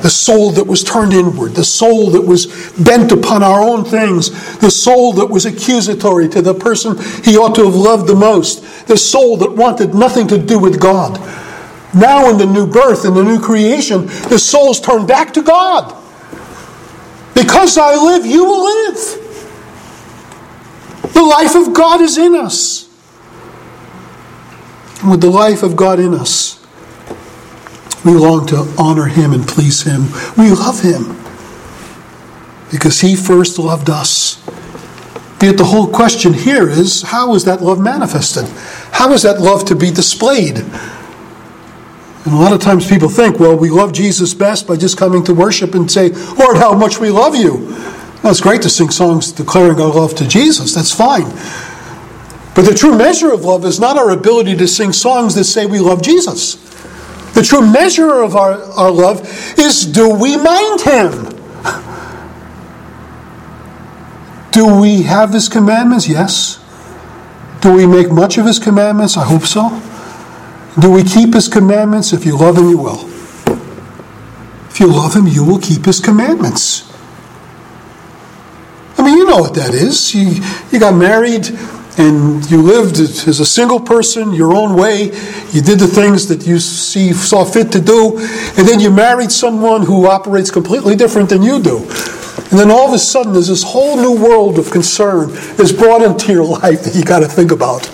[0.01, 4.31] the soul that was turned inward, the soul that was bent upon our own things,
[4.57, 8.87] the soul that was accusatory to the person he ought to have loved the most,
[8.87, 11.19] the soul that wanted nothing to do with God.
[11.93, 15.97] Now, in the new birth, in the new creation, the soul's turned back to God.
[17.33, 18.97] Because I live, you will live.
[21.13, 22.87] The life of God is in us.
[25.01, 26.65] And with the life of God in us,
[28.05, 30.07] we long to honor him and please him.
[30.37, 31.17] We love him
[32.71, 34.41] because he first loved us.
[35.41, 38.45] Yet the whole question here is how is that love manifested?
[38.91, 40.63] How is that love to be displayed?
[42.23, 45.23] And a lot of times people think, well, we love Jesus best by just coming
[45.23, 47.75] to worship and say, Lord, how much we love you.
[48.23, 50.75] Well, it's great to sing songs declaring our love to Jesus.
[50.75, 51.29] That's fine.
[52.53, 55.65] But the true measure of love is not our ability to sing songs that say
[55.65, 56.55] we love Jesus.
[57.33, 59.21] The true measure of our, our love
[59.57, 61.29] is do we mind Him?
[64.51, 66.07] Do we have His commandments?
[66.07, 66.63] Yes.
[67.61, 69.17] Do we make much of His commandments?
[69.17, 69.69] I hope so.
[70.79, 72.13] Do we keep His commandments?
[72.13, 73.07] If you love Him, you will.
[74.69, 76.89] If you love Him, you will keep His commandments.
[78.97, 80.13] I mean, you know what that is.
[80.15, 81.49] You, you got married
[81.97, 85.05] and you lived as a single person your own way.
[85.51, 88.17] You did the things that you see saw fit to do,
[88.57, 91.79] and then you married someone who operates completely different than you do.
[91.79, 96.01] And then all of a sudden, there's this whole new world of concern that's brought
[96.01, 97.89] into your life that you got to think about.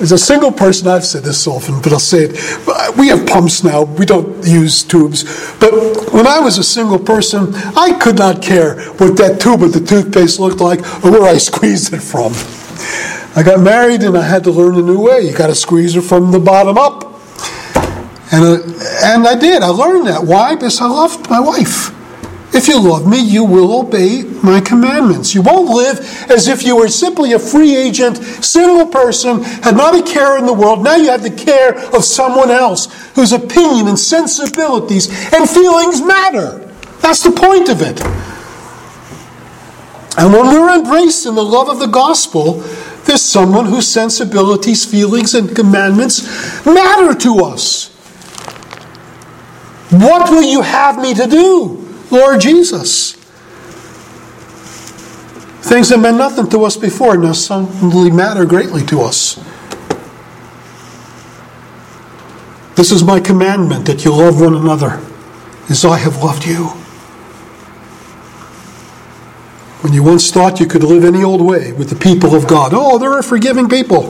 [0.00, 2.96] As a single person, I've said this often, but I'll say it.
[2.96, 3.82] We have pumps now.
[3.82, 5.24] We don't use tubes.
[5.60, 5.72] But
[6.14, 9.80] when I was a single person, I could not care what that tube of the
[9.80, 12.32] toothpaste looked like or where I squeezed it from.
[13.36, 15.20] I got married and I had to learn a new way.
[15.20, 17.04] You got to squeeze it from the bottom up.
[18.32, 18.58] And, uh,
[19.04, 19.62] and I did.
[19.62, 20.24] I learned that.
[20.24, 20.54] Why?
[20.54, 21.94] Because I loved my wife.
[22.52, 25.34] If you love me, you will obey my commandments.
[25.34, 29.94] You won't live as if you were simply a free agent, single person, had not
[29.94, 30.82] a care in the world.
[30.82, 36.66] Now you have the care of someone else whose opinion and sensibilities and feelings matter.
[37.00, 38.00] That's the point of it.
[40.18, 42.54] And when we're embraced in the love of the gospel,
[43.04, 47.88] there's someone whose sensibilities, feelings, and commandments matter to us.
[49.90, 51.79] What will you have me to do?
[52.10, 53.12] Lord Jesus.
[55.62, 59.36] Things that meant nothing to us before now suddenly matter greatly to us.
[62.74, 65.00] This is my commandment that you love one another
[65.68, 66.68] as I have loved you.
[69.82, 72.72] When you once thought you could live any old way with the people of God,
[72.74, 74.02] oh, they're a forgiving people.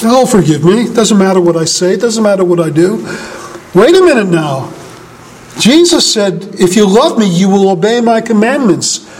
[0.00, 0.92] They'll forgive me.
[0.92, 2.96] Doesn't matter what I say, it doesn't matter what I do.
[3.74, 4.72] Wait a minute now.
[5.58, 9.10] Jesus said, If you love me, you will obey my commandments.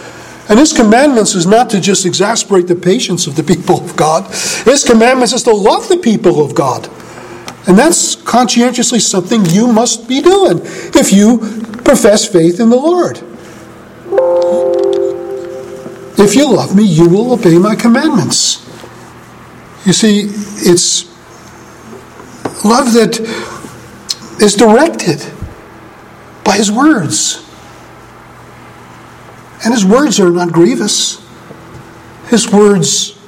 [0.48, 4.26] And his commandments is not to just exasperate the patience of the people of God.
[4.64, 6.88] His commandments is to love the people of God.
[7.66, 11.38] And that's conscientiously something you must be doing if you
[11.84, 13.18] profess faith in the Lord.
[16.18, 18.60] If you love me, you will obey my commandments.
[19.86, 20.24] You see,
[20.68, 21.04] it's
[22.64, 23.20] love that
[24.40, 25.20] is directed
[26.44, 27.40] by his words.
[29.64, 31.24] And his words are not grievous.
[32.28, 33.18] His words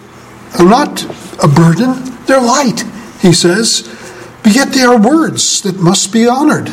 [0.59, 1.03] are not
[1.43, 2.83] a burden, they're light,
[3.21, 3.83] he says.
[4.43, 6.69] But yet they are words that must be honored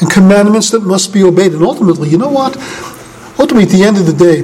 [0.00, 1.52] and commandments that must be obeyed.
[1.52, 2.56] And ultimately, you know what?
[3.38, 4.42] Ultimately, at the end of the day,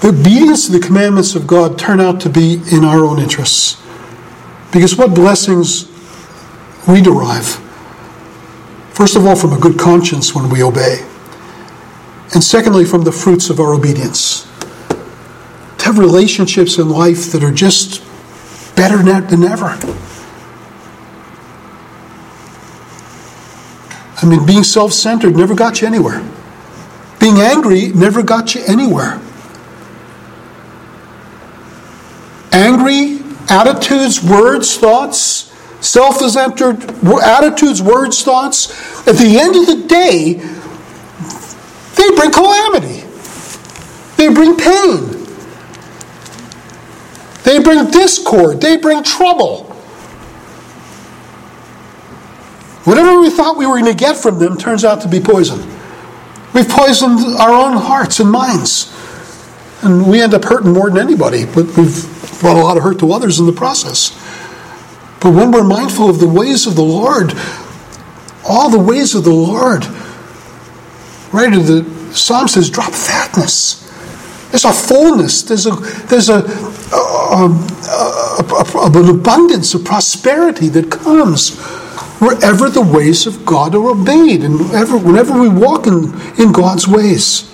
[0.00, 3.82] the obedience to the commandments of God turn out to be in our own interests.
[4.72, 5.88] Because what blessings
[6.86, 7.64] we derive
[8.98, 11.06] First of all, from a good conscience when we obey.
[12.34, 14.42] And secondly, from the fruits of our obedience.
[14.88, 18.02] To have relationships in life that are just
[18.74, 19.78] better than ever.
[24.20, 26.28] I mean, being self centered never got you anywhere.
[27.20, 29.20] Being angry never got you anywhere.
[32.50, 35.47] Angry attitudes, words, thoughts
[35.80, 36.82] self centered
[37.22, 38.70] attitudes, words, thoughts,
[39.06, 40.34] at the end of the day,
[41.94, 43.04] they bring calamity.
[44.16, 45.18] They bring pain.
[47.44, 48.60] They bring discord.
[48.60, 49.64] They bring trouble.
[52.84, 55.58] Whatever we thought we were going to get from them turns out to be poison.
[56.54, 58.94] We've poisoned our own hearts and minds.
[59.82, 62.98] And we end up hurting more than anybody, but we've brought a lot of hurt
[63.00, 64.10] to others in the process.
[65.20, 67.34] But when we're mindful of the ways of the Lord,
[68.48, 69.84] all the ways of the Lord,
[71.32, 71.50] right?
[71.52, 73.84] The Psalm says, drop fatness.
[74.50, 75.42] There's a fullness.
[75.42, 75.72] There's a
[76.06, 76.42] there's a,
[76.92, 77.48] a,
[78.56, 81.58] a, an abundance of prosperity that comes
[82.18, 86.88] wherever the ways of God are obeyed, and whenever, whenever we walk in, in God's
[86.88, 87.44] ways.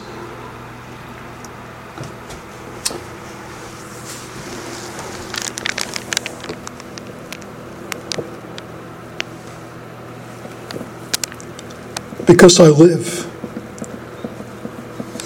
[12.44, 13.24] Because I live,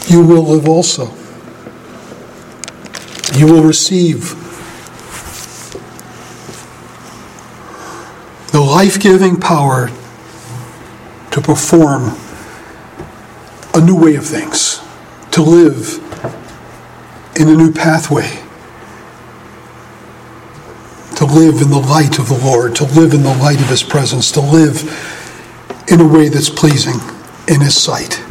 [0.07, 1.07] you will live also.
[3.35, 4.37] You will receive
[8.53, 9.89] the life giving power
[11.33, 12.17] to perform
[13.75, 14.81] a new way of things,
[15.33, 15.97] to live
[17.35, 18.29] in a new pathway,
[21.17, 23.83] to live in the light of the Lord, to live in the light of His
[23.83, 25.17] presence, to live
[25.91, 27.01] in a way that's pleasing
[27.49, 28.23] in His sight.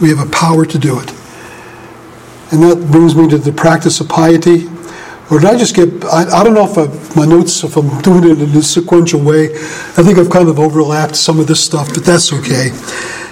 [0.00, 1.10] We have a power to do it.
[2.52, 4.66] And that brings me to the practice of piety.
[5.30, 8.00] Or did I just get, I, I don't know if I, my notes, if I'm
[8.02, 9.54] doing it in a sequential way.
[9.54, 12.66] I think I've kind of overlapped some of this stuff, but that's okay.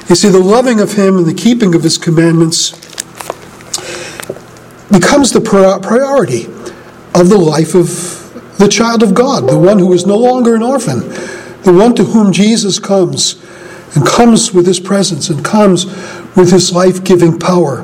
[0.09, 2.71] You see, the loving of Him and the keeping of His commandments
[4.91, 6.47] becomes the priority
[7.15, 10.63] of the life of the child of God, the one who is no longer an
[10.63, 11.01] orphan,
[11.63, 13.41] the one to whom Jesus comes
[13.95, 15.87] and comes with his presence and comes
[16.37, 17.83] with his life giving power.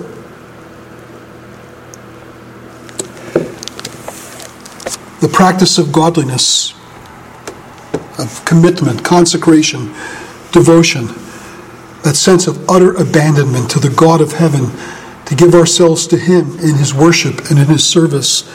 [5.21, 6.73] The practice of godliness,
[8.19, 9.93] of commitment, consecration,
[10.53, 11.07] devotion,
[12.03, 14.71] that sense of utter abandonment to the God of heaven,
[15.27, 18.49] to give ourselves to Him in His worship and in His service,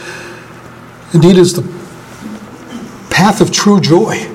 [1.14, 1.64] indeed is the
[3.10, 4.31] path of true joy.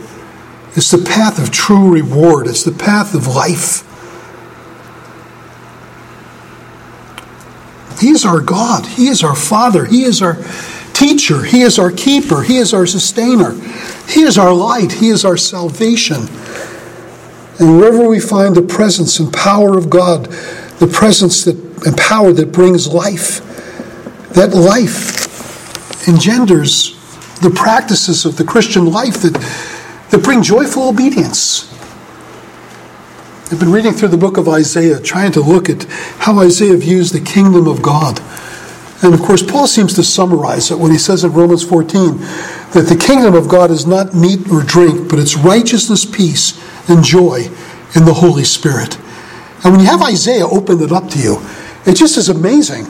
[0.77, 3.83] It's the path of true reward, it's the path of life.
[7.99, 8.85] He is our God.
[8.87, 9.87] He is our Father.
[9.87, 10.37] He is our
[10.93, 11.43] teacher.
[11.43, 12.43] He is our keeper.
[12.43, 13.53] He is our sustainer.
[14.07, 14.93] He is our light.
[14.93, 16.29] He is our salvation.
[17.59, 20.27] And wherever we find the presence and power of God,
[20.79, 21.57] the presence that,
[21.87, 23.41] and power that brings life,
[24.35, 26.93] that life engenders
[27.41, 29.35] the practices of the Christian life that,
[30.11, 31.73] that bring joyful obedience.
[33.51, 35.85] I've been reading through the book of Isaiah, trying to look at
[36.19, 38.21] how Isaiah views the kingdom of God.
[39.03, 42.17] And of course, Paul seems to summarize it when he says in Romans 14
[42.73, 47.05] that the kingdom of God is not meat or drink, but it's righteousness, peace, and
[47.05, 47.45] joy
[47.95, 48.99] in the Holy Spirit.
[49.63, 51.41] And when you have Isaiah open it up to you,
[51.87, 52.85] it just is amazing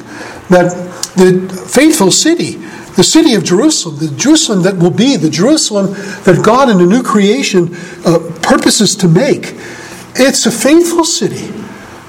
[0.48, 0.72] that
[1.16, 2.56] the faithful city,
[2.96, 5.92] the city of Jerusalem, the Jerusalem that will be, the Jerusalem
[6.24, 9.54] that God in the new creation uh, purposes to make,
[10.16, 11.48] it's a faithful city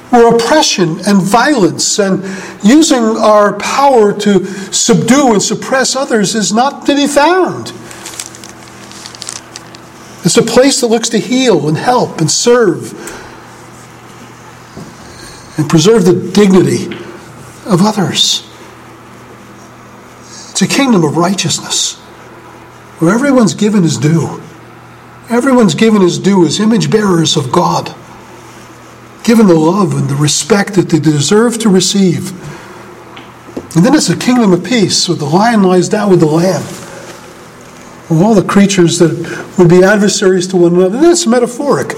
[0.09, 2.23] where oppression and violence and
[2.63, 7.73] using our power to subdue and suppress others is not to be found.
[10.23, 12.93] It's a place that looks to heal and help and serve
[15.59, 16.85] and preserve the dignity
[17.65, 18.47] of others.
[20.59, 21.97] It's a kingdom of righteousness
[22.97, 24.41] where everyone's given his due.
[25.29, 27.93] Everyone's given his due as image bearers of God
[29.23, 32.31] given the love and the respect that they deserve to receive.
[33.75, 36.63] And then it's a kingdom of peace where the lion lies down with the lamb.
[38.09, 41.93] All the creatures that would be adversaries to one another, that's metaphoric.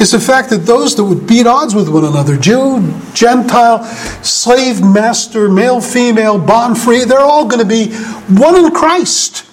[0.00, 3.84] It's the fact that those that would be at odds with one another, Jew, Gentile,
[4.24, 7.92] slave, master, male, female, bond free, they're all going to be
[8.40, 9.44] one in Christ.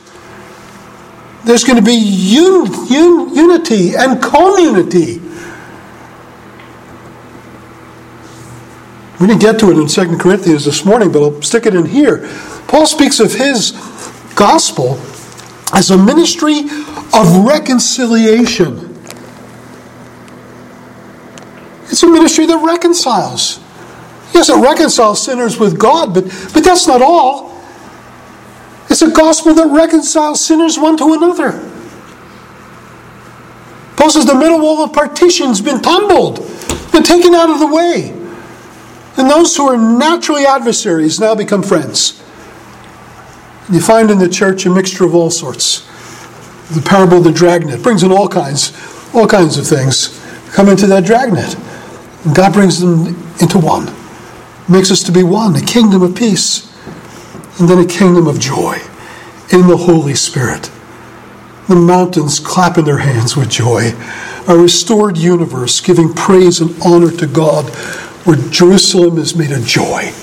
[1.44, 1.98] There's going to be
[2.38, 5.20] un, un, unity and community.
[9.20, 11.86] We didn't get to it in 2 Corinthians this morning, but I'll stick it in
[11.88, 12.20] here.
[12.70, 13.72] Paul speaks of his
[14.36, 14.98] gospel
[15.74, 16.60] as a ministry
[17.14, 18.87] of reconciliation.
[21.90, 23.60] It's a ministry that reconciles.
[24.34, 27.58] Yes, it reconciles sinners with God, but, but that's not all.
[28.90, 31.52] It's a gospel that reconciles sinners one to another.
[33.96, 36.38] Paul says the middle wall of partition's been tumbled,
[36.92, 38.12] been taken out of the way.
[39.18, 42.24] And those who are naturally adversaries now become friends.
[43.70, 45.82] You find in the church a mixture of all sorts.
[46.70, 48.72] The parable of the dragnet brings in all kinds,
[49.14, 50.18] all kinds of things
[50.54, 51.56] come into that dragnet.
[52.24, 53.08] And God brings them
[53.40, 53.94] into one.
[54.70, 56.68] Makes us to be one, a kingdom of peace,
[57.60, 58.80] and then a kingdom of joy
[59.52, 60.70] in the Holy Spirit.
[61.68, 63.92] The mountains clap in their hands with joy.
[64.48, 67.66] A restored universe giving praise and honor to God
[68.26, 70.14] where Jerusalem is made a joy.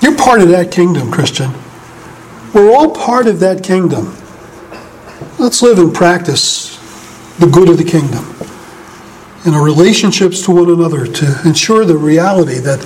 [0.00, 1.52] You're part of that kingdom, Christian.
[2.54, 4.16] We're all part of that kingdom.
[5.38, 6.75] Let's live and practice
[7.38, 8.24] the good of the kingdom
[9.46, 12.80] in our relationships to one another to ensure the reality that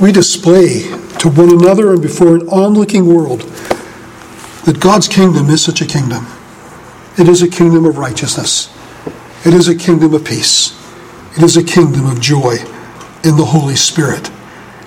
[0.00, 0.82] we display
[1.18, 3.40] to one another and before an onlooking world
[4.66, 6.26] that God's kingdom is such a kingdom.
[7.16, 8.70] It is a kingdom of righteousness.
[9.46, 10.76] It is a kingdom of peace.
[11.36, 12.56] It is a kingdom of joy
[13.24, 14.30] in the Holy Spirit.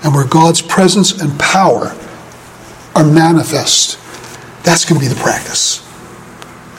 [0.04, 1.96] And where God's presence and power
[2.94, 3.98] are manifest,
[4.62, 5.89] that's going to be the practice.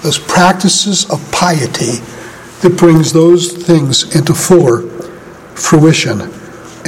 [0.04, 2.00] Those practices of piety
[2.62, 4.82] that brings those things into fuller
[5.56, 6.22] fruition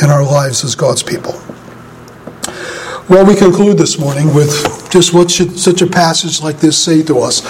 [0.02, 1.34] in our lives as God's people.
[3.10, 7.04] Well, we conclude this morning with just what should such a passage like this say
[7.04, 7.44] to us.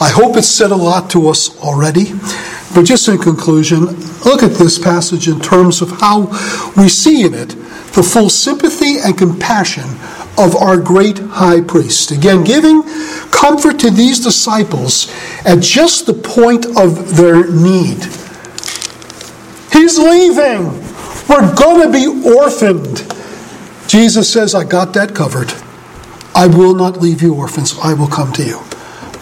[0.00, 2.12] I hope it's said a lot to us already.
[2.74, 3.86] But just in conclusion,
[4.24, 6.26] look at this passage in terms of how
[6.76, 7.50] we see in it
[7.94, 9.84] the full sympathy and compassion
[10.38, 12.10] of our great high priest.
[12.10, 12.82] Again, giving
[13.30, 15.12] comfort to these disciples
[15.44, 18.04] at just the point of their need.
[19.72, 20.82] He's leaving.
[21.28, 23.06] We're going to be orphaned.
[23.88, 25.52] Jesus says, I got that covered.
[26.34, 27.74] I will not leave you orphans.
[27.82, 28.60] I will come to you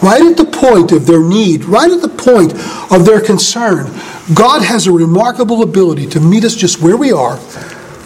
[0.01, 2.53] right at the point of their need, right at the point
[2.91, 3.85] of their concern,
[4.35, 7.37] God has a remarkable ability to meet us just where we are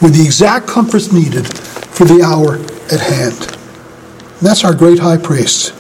[0.01, 2.57] with the exact comforts needed for the hour
[2.91, 3.57] at hand.
[4.39, 5.73] And that's our great high priest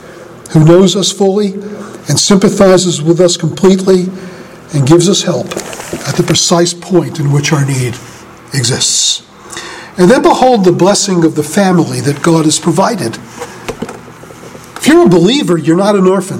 [0.51, 4.07] who knows us fully and sympathizes with us completely
[4.73, 5.47] and gives us help
[6.07, 7.95] at the precise point in which our need
[8.53, 9.25] exists.
[9.97, 13.17] And then behold the blessing of the family that God has provided.
[14.77, 16.39] If you're a believer, you're not an orphan.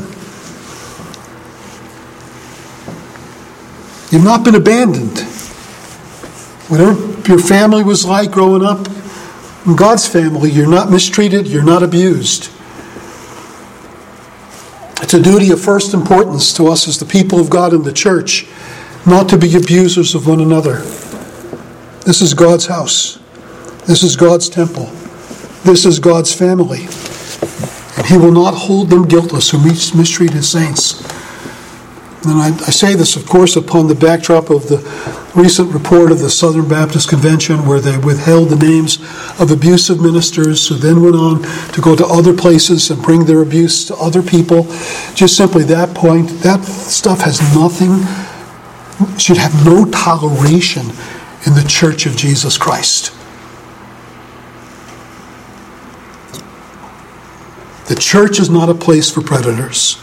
[4.11, 5.20] You've not been abandoned.
[6.70, 6.93] whatever
[7.28, 8.88] your family was like growing up,
[9.70, 12.49] in God's family, you're not mistreated, you're not abused.
[15.01, 17.93] It's a duty of first importance to us as the people of God in the
[17.93, 18.47] church
[19.05, 20.78] not to be abusers of one another.
[22.05, 23.20] This is God's house.
[23.86, 24.86] This is God's temple.
[25.63, 26.88] This is God's family.
[27.97, 31.01] And He will not hold them guiltless who mistreat His saints.
[32.24, 34.80] And I, I, say this, of course, upon the backdrop of the
[35.36, 38.97] recent report of the Southern Baptist Convention, where they withheld the names
[39.39, 43.41] of abusive ministers who then went on to go to other places and bring their
[43.41, 44.63] abuse to other people.
[45.15, 47.99] Just simply that point, that stuff has nothing,
[49.17, 50.88] should have no toleration
[51.47, 53.13] in the church of Jesus Christ.
[57.88, 59.97] The church is not a place for predators.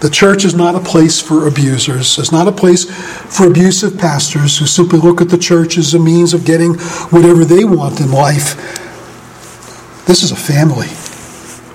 [0.00, 2.18] The church is not a place for abusers.
[2.18, 5.98] It's not a place for abusive pastors who simply look at the church as a
[5.98, 6.74] means of getting
[7.10, 8.54] whatever they want in life.
[10.06, 10.88] This is a family.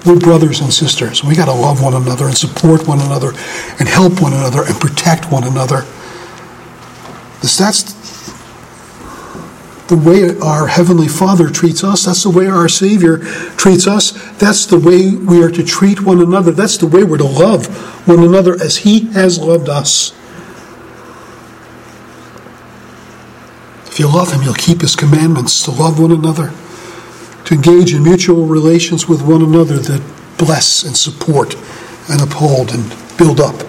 [0.05, 1.24] We're brothers and sisters.
[1.24, 3.34] We got to love one another and support one another
[3.80, 5.86] and help one another and protect one another.
[7.41, 8.03] That's
[9.88, 12.05] the way our Heavenly Father treats us.
[12.05, 13.17] That's the way our Savior
[13.57, 14.11] treats us.
[14.38, 16.51] That's the way we are to treat one another.
[16.51, 17.67] That's the way we're to love
[18.07, 20.11] one another as He has loved us.
[23.88, 26.53] If you love Him, you'll keep His commandments to love one another,
[27.45, 30.01] to engage in mutual relations with one another that
[30.38, 31.55] bless and support
[32.09, 33.59] and uphold and build up.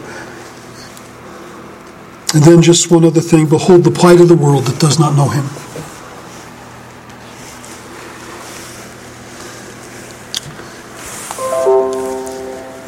[2.34, 5.16] And then just one other thing behold the plight of the world that does not
[5.16, 5.44] know Him.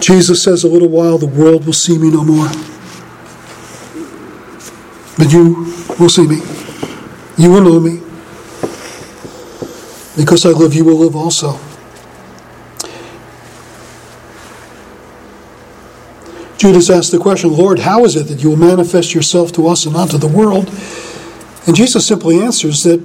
[0.07, 2.47] Jesus says, A little while the world will see me no more.
[5.19, 6.37] But you will see me.
[7.37, 7.99] You will know me.
[10.17, 11.59] Because I live, you will live also.
[16.57, 19.87] Judas asked the question, Lord, how is it that you will manifest yourself to us
[19.87, 20.69] and not to the world?
[21.67, 23.01] And Jesus simply answers that,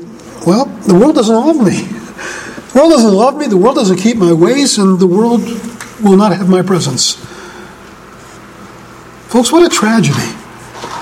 [0.46, 1.82] well, the world doesn't love me.
[1.82, 5.42] The world doesn't love me, the world doesn't keep my ways, and the world
[6.02, 7.16] will not have my presence.
[9.28, 10.36] Folks, what a tragedy.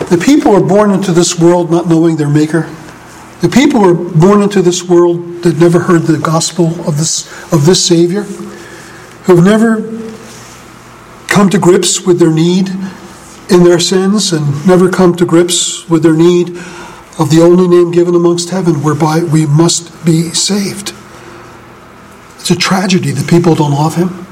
[0.09, 2.69] The people are born into this world not knowing their Maker.
[3.41, 7.65] The people are born into this world that never heard the gospel of this, of
[7.65, 9.77] this Savior, who have never
[11.27, 12.69] come to grips with their need
[13.49, 16.49] in their sins and never come to grips with their need
[17.17, 20.93] of the only name given amongst heaven whereby we must be saved.
[22.35, 24.25] It's a tragedy that people don't love Him.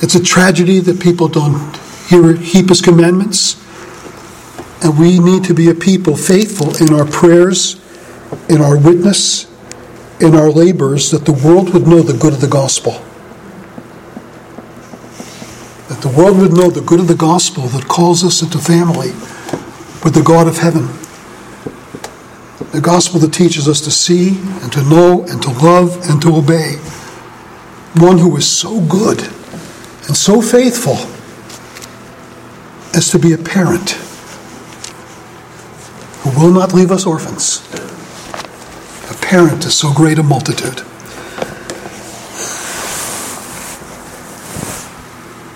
[0.00, 1.76] It's a tragedy that people don't
[2.06, 3.56] hear, heap his commandments.
[4.84, 7.80] And we need to be a people faithful in our prayers,
[8.48, 9.46] in our witness,
[10.20, 12.92] in our labors, that the world would know the good of the gospel.
[15.88, 19.10] That the world would know the good of the gospel that calls us into family
[20.04, 20.86] with the God of heaven.
[22.70, 26.36] The gospel that teaches us to see and to know and to love and to
[26.36, 26.76] obey.
[27.96, 29.28] One who is so good
[30.08, 30.96] and so faithful
[32.96, 33.90] as to be a parent
[36.22, 37.62] who will not leave us orphans.
[39.10, 40.78] A parent is so great a multitude.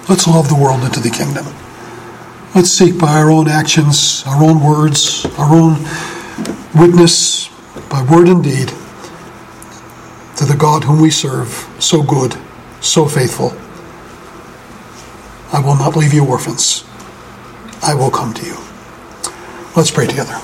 [0.09, 1.47] Let's love the world into the kingdom.
[2.55, 5.83] Let's seek by our own actions, our own words, our own
[6.75, 7.49] witness,
[7.89, 8.69] by word and deed,
[10.37, 11.49] to the God whom we serve,
[11.79, 12.37] so good,
[12.83, 13.57] so faithful
[15.53, 16.85] I will not leave you orphans.
[17.83, 18.57] I will come to you.
[19.77, 20.33] Let's pray together.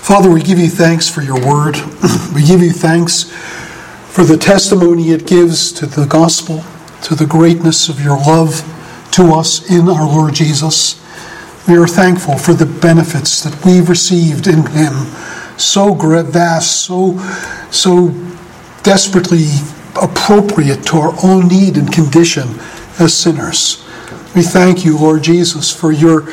[0.00, 1.76] Father, we give you thanks for your word.
[2.34, 6.62] we give you thanks for the testimony it gives to the gospel,
[7.02, 8.62] to the greatness of your love
[9.12, 11.04] to us in our Lord Jesus.
[11.66, 14.94] We are thankful for the benefits that we've received in him,
[15.58, 17.18] so vast, so
[17.70, 18.14] so
[18.82, 19.46] desperately
[20.00, 22.58] appropriate to our own need and condition
[22.98, 23.84] as sinners.
[24.34, 26.30] We thank you, Lord Jesus, for your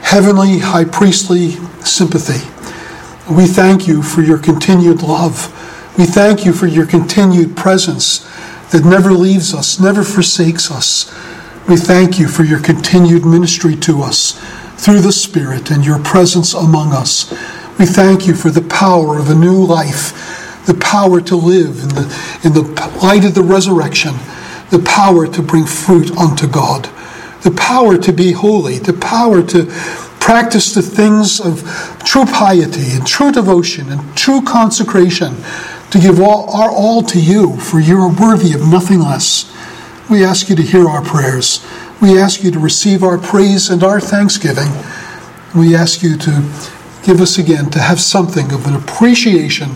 [0.00, 1.50] heavenly high priestly
[1.84, 2.48] sympathy.
[3.32, 5.48] We thank you for your continued love.
[5.96, 8.20] We thank you for your continued presence
[8.70, 11.12] that never leaves us, never forsakes us.
[11.68, 14.32] We thank you for your continued ministry to us
[14.76, 17.30] through the Spirit and your presence among us.
[17.78, 21.88] We thank you for the power of a new life the power to live in
[21.90, 22.62] the, in the
[23.02, 24.14] light of the resurrection,
[24.70, 26.84] the power to bring fruit unto God,
[27.42, 29.66] the power to be holy, the power to
[30.20, 31.62] practice the things of
[32.04, 35.36] true piety and true devotion and true consecration,
[35.90, 39.54] to give all, our all to you, for you are worthy of nothing less.
[40.10, 41.64] We ask you to hear our prayers.
[42.00, 44.70] We ask you to receive our praise and our thanksgiving.
[45.54, 46.50] We ask you to
[47.04, 49.70] give us again to have something of an appreciation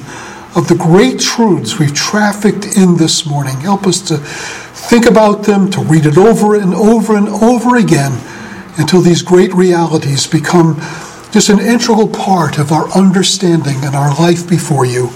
[0.55, 3.57] of the great truths we've trafficked in this morning.
[3.61, 8.13] Help us to think about them, to read it over and over and over again
[8.79, 10.77] until these great realities become
[11.31, 15.11] just an integral part of our understanding and our life before you.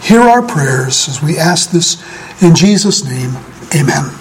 [0.00, 2.02] Hear our prayers as we ask this
[2.42, 3.36] in Jesus' name.
[3.74, 4.19] Amen.